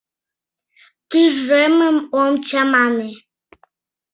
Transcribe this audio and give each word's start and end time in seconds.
Тӱжемым 1.09 1.97
ом 2.21 2.33
чамане! 2.47 3.11